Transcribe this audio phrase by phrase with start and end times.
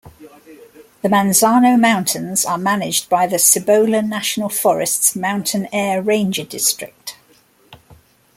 [1.03, 7.17] The Manzano Mountains are managed by the Cibola National Forest's Mountainair Ranger District.